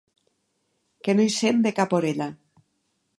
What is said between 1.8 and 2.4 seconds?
cap orella.